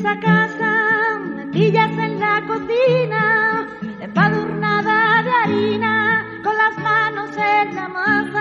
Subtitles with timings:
[0.00, 3.66] Que vuelves a casa, me pillas en la cocina,
[4.00, 8.40] empadurnada de harina, con las manos en la masa.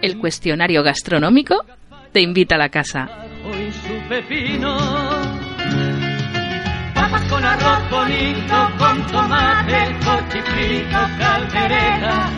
[0.00, 1.64] El cuestionario gastronómico
[2.12, 3.08] te invita a la casa.
[3.44, 4.76] Hoy su pepino.
[6.94, 12.30] Papas con arroz bonito, con tomate, cochifrito, caldereta.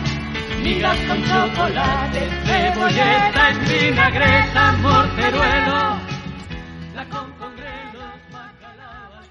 [0.63, 6.08] Migas con chocolate, cebolleta en vinagreta, morteruelo.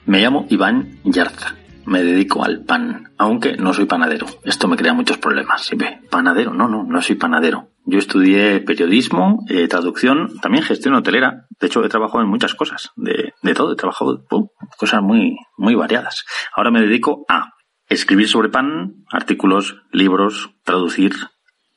[0.09, 1.55] Me llamo Iván Yarza.
[1.85, 4.25] Me dedico al pan, aunque no soy panadero.
[4.43, 5.71] Esto me crea muchos problemas.
[6.11, 7.73] Panadero, no, no, no soy panadero.
[7.85, 11.47] Yo estudié periodismo, eh, traducción, también gestión hotelera.
[11.61, 13.75] De hecho, he trabajado en muchas cosas, de, todo.
[13.75, 14.25] He trabajado
[14.79, 16.25] cosas muy, muy variadas.
[16.57, 17.53] Ahora me dedico a
[17.87, 21.13] escribir sobre pan, artículos, libros, traducir,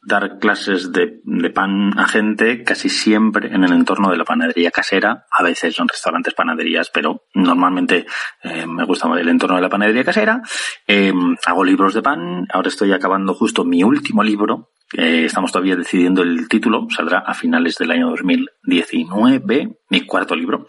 [0.04, 1.22] dar clases de,
[1.54, 5.26] pan a gente casi siempre en el entorno de la panadería casera.
[5.32, 8.06] A veces son restaurantes, panaderías, pero normalmente
[8.44, 10.42] eh, me gusta el entorno de la panadería casera.
[10.88, 11.14] Eh,
[11.46, 12.48] hago libros de pan.
[12.52, 14.72] Ahora estoy acabando justo mi último libro.
[14.98, 16.88] Eh, estamos todavía decidiendo el título.
[16.90, 19.78] Saldrá a finales del año 2019.
[19.90, 20.68] Mi cuarto libro.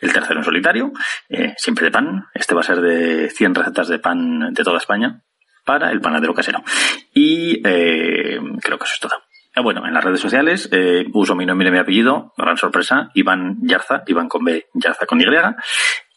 [0.00, 0.92] El tercero en solitario.
[1.28, 2.26] eh, siempre de pan.
[2.34, 5.24] Este va a ser de 100 recetas de pan de toda España
[5.64, 6.62] para el panadero casero.
[7.12, 9.14] Y eh, creo que eso es todo.
[9.54, 13.10] Ah, Bueno, en las redes sociales eh, uso mi nombre y mi apellido, gran sorpresa,
[13.14, 15.24] Iván Yarza, Iván con B, Yarza con Y.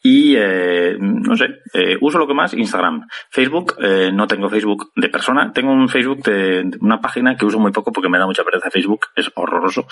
[0.03, 3.07] Y eh, no sé, eh, uso lo que más, Instagram.
[3.29, 7.59] Facebook, eh, no tengo Facebook de persona, tengo un Facebook de, una página que uso
[7.59, 9.85] muy poco porque me da mucha pereza Facebook, es horroroso.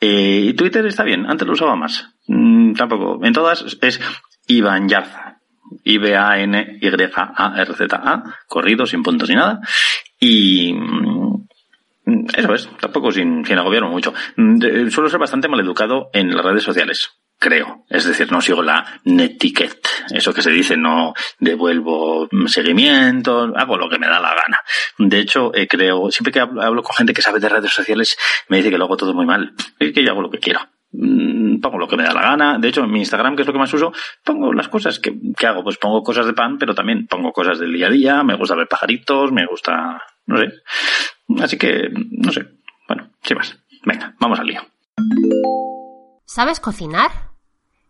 [0.00, 2.14] Eh, y Twitter está bien, antes lo usaba más.
[2.28, 4.00] Mm, tampoco, en todas es
[4.46, 5.25] Iván Yarza.
[5.84, 6.84] I-B-A-N-Y-A-R-Z-A,
[8.46, 9.60] corrido, sin puntos ni nada.
[10.18, 11.46] Y mm,
[12.36, 14.14] eso es, tampoco sin, sin agobiarme mucho.
[14.90, 17.84] Suelo ser bastante maleducado en las redes sociales, creo.
[17.90, 23.88] Es decir, no sigo la netiquette, eso que se dice, no devuelvo seguimiento, hago lo
[23.88, 24.60] que me da la gana.
[24.98, 28.16] De hecho, eh, creo, siempre que hablo, con gente que sabe de redes sociales,
[28.48, 29.52] me dice que lo hago todo muy mal.
[29.78, 30.60] Es que yo hago lo que quiero.
[30.92, 32.58] Mm, Pongo lo que me da la gana.
[32.58, 33.92] De hecho, en mi Instagram, que es lo que más uso,
[34.22, 35.64] pongo las cosas que, que hago.
[35.64, 38.22] Pues pongo cosas de pan, pero también pongo cosas del día a día.
[38.22, 40.52] Me gusta ver pajaritos, me gusta, no sé.
[41.42, 42.46] Así que, no sé.
[42.86, 43.58] Bueno, sin más.
[43.84, 44.60] Venga, vamos al lío.
[46.24, 47.10] ¿Sabes cocinar?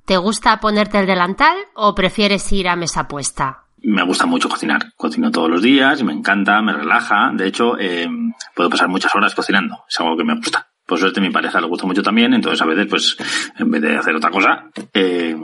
[0.05, 3.65] ¿Te gusta ponerte el delantal o prefieres ir a mesa puesta?
[3.79, 4.93] Me gusta mucho cocinar.
[4.97, 7.31] Cocino todos los días y me encanta, me relaja.
[7.35, 8.09] De hecho, eh,
[8.55, 9.85] puedo pasar muchas horas cocinando.
[9.89, 10.69] Es algo que me gusta.
[10.87, 12.33] Por suerte, mi pareja le gusta mucho también.
[12.35, 13.17] Entonces, a veces, pues,
[13.59, 15.37] en vez de hacer otra cosa, eh,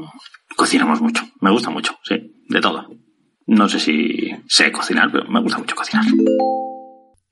[0.57, 1.23] cocinamos mucho.
[1.41, 2.15] Me gusta mucho, sí.
[2.49, 2.89] De todo.
[3.47, 6.05] No sé si sé cocinar, pero me gusta mucho cocinar.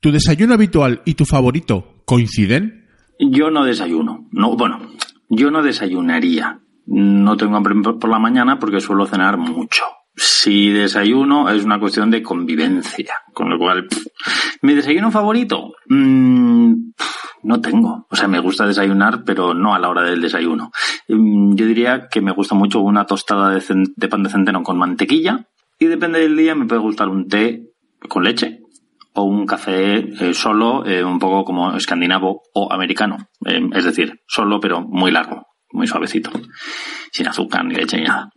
[0.01, 2.87] ¿Tu desayuno habitual y tu favorito coinciden?
[3.19, 4.27] Yo no desayuno.
[4.31, 4.79] No, bueno,
[5.29, 6.59] yo no desayunaría.
[6.87, 9.83] No tengo hambre por la mañana porque suelo cenar mucho.
[10.15, 14.07] Si desayuno es una cuestión de convivencia, con lo cual, pff,
[14.63, 15.71] ¿mi desayuno favorito?
[15.87, 18.05] Mm, pff, no tengo.
[18.09, 20.71] O sea, me gusta desayunar, pero no a la hora del desayuno.
[21.07, 25.47] Mm, Yo diría que me gusta mucho una tostada de, pan de centeno con mantequilla
[25.79, 27.63] y depende del día me puede gustar un té
[28.07, 28.59] con leche
[29.13, 33.17] o un café eh, solo, eh, un poco como escandinavo o americano.
[33.45, 36.31] Eh, es decir, solo pero muy largo, muy suavecito,
[37.11, 38.29] sin azúcar ni leche ni nada.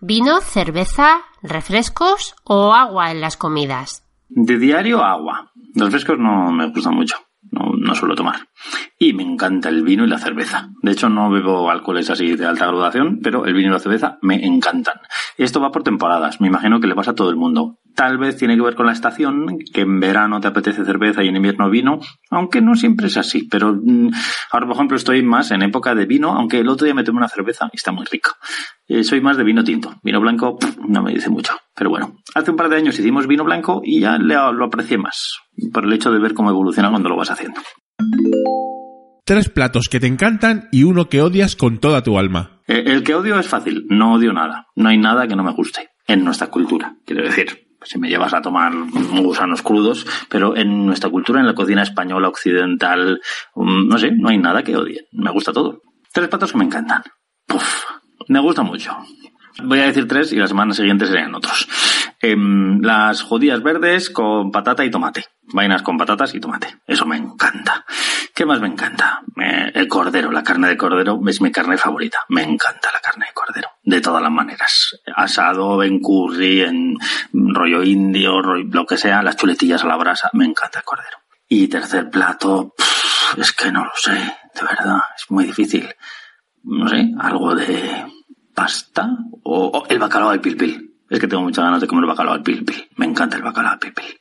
[0.00, 4.06] ¿Vino, cerveza, refrescos o agua en las comidas?
[4.28, 5.50] De diario, agua.
[5.74, 7.16] Los frescos no me gustan mucho.
[7.50, 8.48] No, no suelo tomar.
[8.98, 10.70] Y me encanta el vino y la cerveza.
[10.82, 14.18] De hecho, no bebo alcoholes así de alta graduación, pero el vino y la cerveza
[14.22, 15.00] me encantan.
[15.36, 16.40] Esto va por temporadas.
[16.40, 17.79] Me imagino que le pasa a todo el mundo.
[17.94, 21.28] Tal vez tiene que ver con la estación, que en verano te apetece cerveza y
[21.28, 21.98] en invierno vino,
[22.30, 23.46] aunque no siempre es así.
[23.50, 24.10] Pero mm,
[24.52, 27.18] ahora, por ejemplo, estoy más en época de vino, aunque el otro día me tomé
[27.18, 28.30] una cerveza y está muy rico.
[28.88, 29.94] Eh, soy más de vino tinto.
[30.02, 31.54] Vino blanco pff, no me dice mucho.
[31.74, 34.98] Pero bueno, hace un par de años hicimos vino blanco y ya le- lo aprecié
[34.98, 35.38] más.
[35.72, 37.60] Por el hecho de ver cómo evoluciona cuando lo vas haciendo.
[39.24, 42.60] Tres platos que te encantan y uno que odias con toda tu alma.
[42.66, 44.66] Eh, El que odio es fácil, no odio nada.
[44.74, 46.96] No hay nada que no me guste en nuestra cultura.
[47.06, 48.72] Quiero decir, si me llevas a tomar
[49.22, 53.20] gusanos crudos, pero en nuestra cultura, en la cocina española, occidental,
[53.54, 55.08] mm, no sé, no hay nada que odie.
[55.12, 55.82] Me gusta todo.
[56.12, 57.02] Tres platos que me encantan.
[57.46, 57.84] Puf,
[58.28, 58.96] me gusta mucho.
[59.62, 61.68] Voy a decir tres y la semana siguiente serían otros.
[62.20, 65.24] Em, las judías verdes con patata y tomate.
[65.52, 66.68] Vainas con patatas y tomate.
[66.86, 67.84] Eso me encanta.
[68.34, 69.22] ¿Qué más me encanta?
[69.40, 72.18] Eh, el cordero, la carne de cordero es mi carne favorita.
[72.28, 73.69] Me encanta la carne de cordero.
[73.90, 74.96] De todas las maneras.
[75.16, 76.96] Asado, en curry, en
[77.32, 80.30] rollo indio, lo que sea, las chuletillas a la brasa.
[80.32, 81.18] Me encanta el cordero.
[81.48, 84.12] Y tercer plato, pff, es que no lo sé.
[84.12, 85.92] De verdad, es muy difícil.
[86.62, 88.06] No sé, algo de
[88.54, 89.08] pasta
[89.42, 90.94] o, el bacalao al pilpil.
[91.08, 92.88] Es que tengo muchas ganas de comer bacalao al pilpil.
[92.94, 94.20] Me encanta el bacalao al pilpil.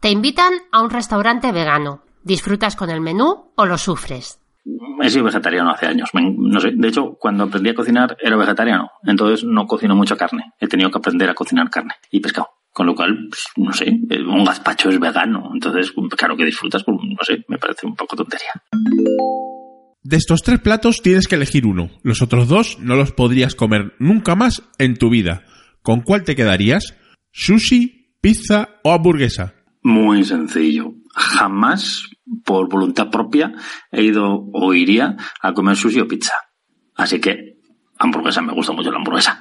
[0.00, 2.04] Te invitan a un restaurante vegano.
[2.22, 4.38] ¿Disfrutas con el menú o lo sufres?
[5.02, 6.10] He sido vegetariano hace años.
[6.12, 8.90] No sé, de hecho, cuando aprendí a cocinar era vegetariano.
[9.04, 10.52] Entonces no cocino mucha carne.
[10.60, 12.48] He tenido que aprender a cocinar carne y pescado.
[12.72, 15.50] Con lo cual, pues, no sé, eh, un gazpacho es vegano.
[15.52, 18.52] Entonces, claro que disfrutas, pues, no sé, me parece un poco tontería.
[20.02, 21.90] De estos tres platos tienes que elegir uno.
[22.02, 25.44] Los otros dos no los podrías comer nunca más en tu vida.
[25.82, 26.96] ¿Con cuál te quedarías?
[27.32, 29.54] ¿Sushi, pizza o hamburguesa?
[29.82, 30.94] Muy sencillo.
[31.18, 32.08] Jamás,
[32.44, 33.52] por voluntad propia,
[33.90, 36.32] he ido o iría a comer sushi o pizza.
[36.94, 37.58] Así que,
[37.98, 39.40] hamburguesa, me gusta mucho la hamburguesa.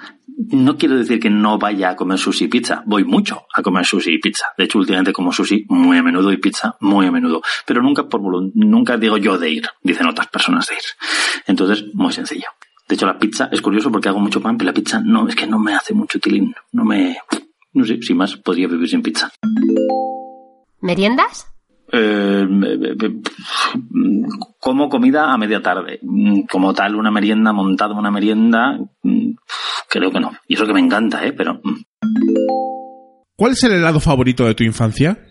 [0.49, 2.81] No quiero decir que no vaya a comer sushi y pizza.
[2.87, 4.47] Voy mucho a comer sushi y pizza.
[4.57, 7.41] De hecho, últimamente como sushi muy a menudo y pizza muy a menudo.
[7.65, 8.21] Pero nunca por
[8.55, 10.81] nunca digo yo de ir, dicen otras personas de ir.
[11.45, 12.47] Entonces, muy sencillo.
[12.87, 15.35] De hecho, la pizza es curioso porque hago mucho pan, pero la pizza no, es
[15.35, 16.55] que no me hace mucho tilín.
[16.71, 17.17] No me,
[17.73, 19.29] no sé, sin más, podría vivir sin pizza.
[20.79, 21.47] ¿Meriendas?
[21.91, 23.21] Eh, eh, eh,
[24.59, 25.99] como comida a media tarde.
[26.01, 29.31] Mm, Como tal, una merienda, montada una merienda, mm,
[29.89, 30.31] creo que no.
[30.47, 31.33] Y eso que me encanta, ¿eh?
[31.33, 31.75] Pero mm,
[33.35, 35.23] ¿Cuál es el helado favorito de tu infancia?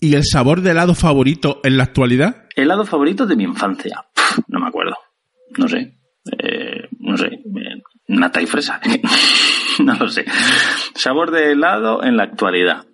[0.00, 2.36] ¿Y el sabor de helado favorito en la actualidad?
[2.56, 4.04] helado favorito de mi infancia.
[4.48, 4.96] No me acuerdo.
[5.56, 5.96] No sé.
[6.38, 7.30] Eh, no sé.
[8.08, 8.80] Nata y fresa.
[9.78, 10.24] no lo sé.
[10.94, 12.84] Sabor de helado en la actualidad.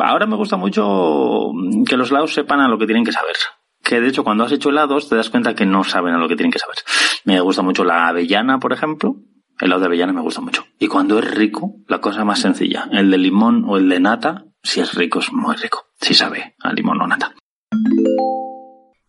[0.00, 1.50] Ahora me gusta mucho
[1.86, 3.36] que los helados sepan a lo que tienen que saber.
[3.82, 6.28] Que de hecho cuando has hecho helados te das cuenta que no saben a lo
[6.28, 6.76] que tienen que saber.
[7.24, 9.16] Me gusta mucho la avellana, por ejemplo.
[9.58, 10.64] El helado de avellana me gusta mucho.
[10.78, 12.88] Y cuando es rico, la cosa más sencilla.
[12.90, 15.84] El de limón o el de nata, si es rico, es muy rico.
[16.00, 17.34] Si sabe a limón o nata.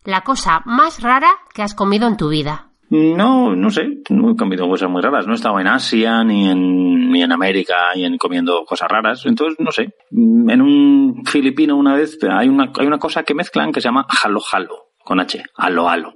[0.04, 2.73] La cosa más rara que has comido en tu vida.
[2.90, 5.26] No, no sé, no he comido cosas muy raras.
[5.26, 9.24] No he estado en Asia, ni en, ni en América, ni en comiendo cosas raras.
[9.26, 9.94] Entonces, no sé.
[10.10, 13.88] Mm, En un filipino una vez hay una, hay una cosa que mezclan que se
[13.88, 16.14] llama jalo jalo, con H, alo alo.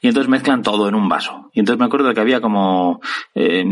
[0.00, 1.50] Y entonces mezclan todo en un vaso.
[1.52, 3.00] Y entonces me acuerdo que había como
[3.34, 3.64] eh,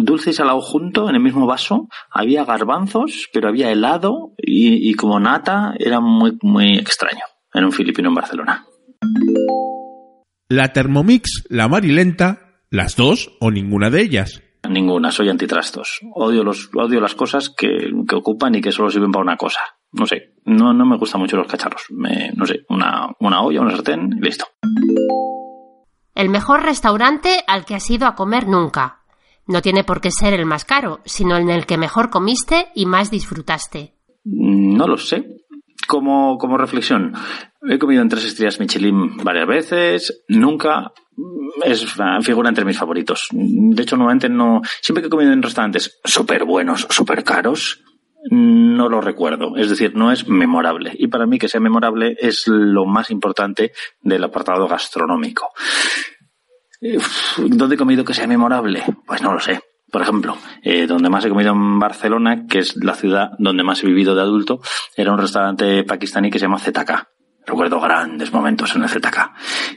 [0.00, 1.88] dulce y salado junto en el mismo vaso.
[2.10, 5.74] Había garbanzos, pero había helado y, y como nata.
[5.78, 7.22] Era muy, muy extraño.
[7.52, 8.63] En un filipino en Barcelona.
[10.48, 14.42] ¿La Thermomix, la Marilenta, las dos o ninguna de ellas?
[14.68, 16.00] Ninguna, soy antitrastos.
[16.14, 17.68] Odio los, odio las cosas que,
[18.08, 19.60] que ocupan y que solo sirven para una cosa.
[19.92, 21.82] No sé, no, no me gustan mucho los cacharros.
[21.90, 24.46] Me, no sé, una, una olla, una sartén, y listo.
[26.14, 29.00] El mejor restaurante al que has ido a comer nunca.
[29.46, 32.86] No tiene por qué ser el más caro, sino en el que mejor comiste y
[32.86, 33.94] más disfrutaste.
[34.24, 35.24] Mm, No lo sé.
[35.86, 37.12] Como, como reflexión,
[37.68, 41.86] he comido en tres estrellas Michelin varias veces, nunca mm, es
[42.22, 43.28] figura entre mis favoritos.
[43.30, 47.82] De hecho, normalmente no, siempre que he comido en restaurantes súper buenos, súper caros,
[48.30, 49.56] no lo recuerdo.
[49.56, 50.92] Es decir, no es memorable.
[50.98, 55.50] Y para mí que sea memorable es lo más importante del apartado gastronómico.
[57.38, 58.82] ¿Dónde he comido que sea memorable?
[59.06, 59.60] Pues no lo sé.
[59.90, 63.82] Por ejemplo, eh, donde más he comido en Barcelona, que es la ciudad donde más
[63.82, 64.60] he vivido de adulto,
[64.96, 67.13] era un restaurante pakistaní que se llama ZK.
[67.46, 69.32] Recuerdo grandes momentos en el ZK.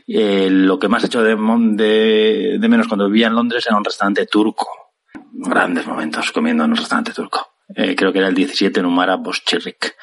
[0.08, 3.78] Eh, lo que más he hecho de, de, de menos cuando vivía en Londres era
[3.78, 4.68] un restaurante turco.
[5.34, 7.48] Grandes momentos comiendo en un restaurante turco.
[7.76, 9.96] Eh, creo que era el 17 en Umara Boschirrik.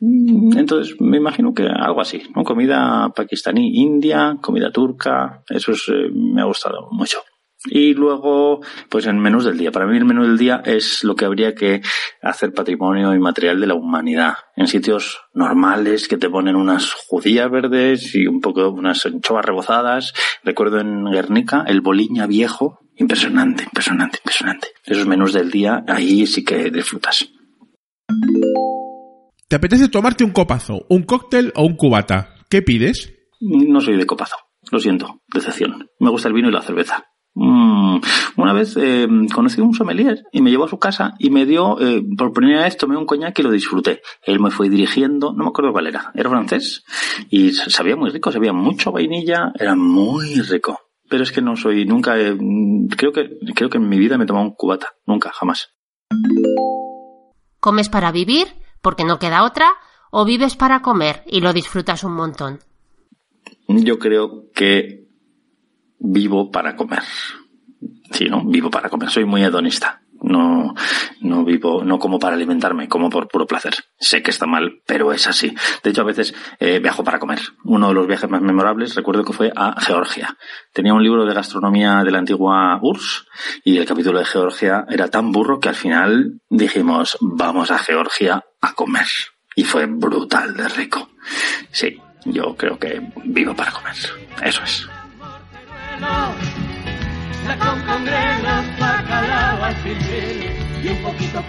[0.00, 2.44] Mm, Entonces, me imagino que algo así, ¿no?
[2.44, 7.18] Comida pakistaní, india, comida turca, eso es, eh, me ha gustado mucho.
[7.64, 9.72] Y luego, pues en menús del día.
[9.72, 11.80] Para mí el menú del día es lo que habría que
[12.22, 14.34] hacer patrimonio inmaterial de la humanidad.
[14.54, 20.14] En sitios normales que te ponen unas judías verdes y un poco unas anchoas rebozadas.
[20.44, 22.78] Recuerdo en Guernica el boliña viejo.
[22.96, 24.68] Impresionante, impresionante, impresionante.
[24.84, 27.28] Esos menús del día, ahí sí que disfrutas.
[29.48, 32.34] ¿Te apetece tomarte un copazo, un cóctel o un cubata?
[32.50, 33.14] ¿Qué pides?
[33.40, 34.36] No soy de copazo.
[34.70, 35.88] Lo siento, decepción.
[35.98, 37.06] Me gusta el vino y la cerveza.
[37.40, 38.00] Mm,
[38.36, 41.46] Una vez eh, conocí a un sommelier y me llevó a su casa y me
[41.46, 44.00] dio, eh, por primera vez tomé un coñac y lo disfruté.
[44.24, 46.84] Él me fue dirigiendo, no me acuerdo cuál era, era francés
[47.30, 50.80] y sabía muy rico, sabía mucho vainilla, era muy rico.
[51.08, 52.36] pero es que no soy, nunca, he-
[52.96, 55.70] creo que, creo que en mi vida me he tomado un cubata, nunca, jamás.
[57.60, 58.46] ¿Comes para vivir,
[58.82, 59.70] porque no queda otra,
[60.10, 62.60] o vives para comer y lo disfrutas un montón?
[63.68, 65.07] Yo creo que
[65.98, 67.02] vivo para comer.
[68.10, 68.44] Sí, ¿no?
[68.44, 69.10] Vivo para comer.
[69.10, 70.02] Soy muy hedonista.
[70.20, 70.74] No,
[71.20, 73.74] no vivo, no como para alimentarme, como por puro placer.
[74.00, 75.54] Sé que está mal, pero es así.
[75.84, 77.38] De hecho, a veces eh, viajo para comer.
[77.64, 80.36] Uno de los viajes más memorables, recuerdo que fue a Georgia.
[80.72, 83.26] Tenía un libro de gastronomía de la antigua URSS
[83.64, 88.42] y el capítulo de Georgia era tan burro que al final dijimos, vamos a Georgia
[88.60, 89.06] a comer.
[89.54, 91.10] Y fue brutal de rico.
[91.70, 93.94] Sí, yo creo que vivo para comer.
[94.42, 94.88] Eso es.
[100.82, 101.44] Y un poquito.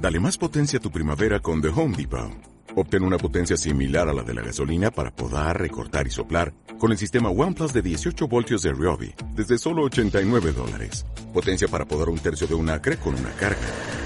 [0.00, 2.32] Dale más potencia a tu primavera con The Home Depot.
[2.74, 6.92] Obtén una potencia similar a la de la gasolina para podar, recortar y soplar con
[6.92, 11.04] el sistema OnePlus de 18 voltios de Ryobi desde solo 89 dólares.
[11.34, 13.99] Potencia para podar un tercio de un acre con una carga.